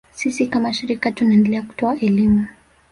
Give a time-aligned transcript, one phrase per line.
[0.11, 2.47] Sisi kama shirika tunaendelea kutoa elimu